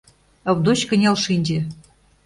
—Овдоч 0.49 0.79
кынел 0.89 1.15
шинче. 1.25 1.59